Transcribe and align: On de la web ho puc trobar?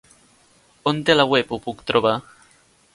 On 0.93 1.03
de 1.09 1.17
la 1.19 1.27
web 1.35 1.55
ho 1.55 1.61
puc 1.67 1.87
trobar? 1.93 2.19